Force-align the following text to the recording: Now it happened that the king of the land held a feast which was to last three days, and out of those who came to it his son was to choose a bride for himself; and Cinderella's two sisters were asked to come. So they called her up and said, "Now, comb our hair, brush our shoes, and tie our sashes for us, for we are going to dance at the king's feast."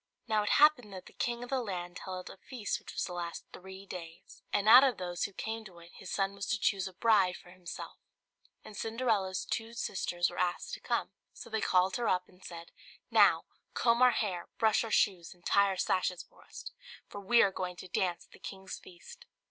Now 0.27 0.41
it 0.41 0.49
happened 0.57 0.91
that 0.93 1.05
the 1.05 1.13
king 1.13 1.43
of 1.43 1.51
the 1.51 1.61
land 1.61 1.99
held 2.05 2.31
a 2.31 2.37
feast 2.37 2.79
which 2.79 2.91
was 2.91 3.03
to 3.05 3.13
last 3.13 3.45
three 3.53 3.85
days, 3.85 4.41
and 4.51 4.67
out 4.67 4.83
of 4.83 4.97
those 4.97 5.25
who 5.25 5.31
came 5.31 5.63
to 5.65 5.77
it 5.77 5.91
his 5.93 6.09
son 6.09 6.33
was 6.33 6.47
to 6.47 6.59
choose 6.59 6.87
a 6.87 6.93
bride 6.95 7.35
for 7.37 7.51
himself; 7.51 7.99
and 8.63 8.75
Cinderella's 8.75 9.45
two 9.45 9.73
sisters 9.73 10.31
were 10.31 10.39
asked 10.39 10.73
to 10.73 10.79
come. 10.79 11.11
So 11.33 11.51
they 11.51 11.61
called 11.61 11.97
her 11.97 12.09
up 12.09 12.27
and 12.27 12.43
said, 12.43 12.71
"Now, 13.11 13.45
comb 13.75 14.01
our 14.01 14.09
hair, 14.09 14.47
brush 14.57 14.83
our 14.83 14.89
shoes, 14.89 15.35
and 15.35 15.45
tie 15.45 15.67
our 15.67 15.77
sashes 15.77 16.23
for 16.23 16.43
us, 16.45 16.71
for 17.07 17.21
we 17.21 17.43
are 17.43 17.51
going 17.51 17.75
to 17.75 17.87
dance 17.87 18.25
at 18.25 18.31
the 18.31 18.39
king's 18.39 18.79
feast." 18.79 19.27